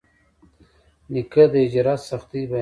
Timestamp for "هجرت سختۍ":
1.65-2.41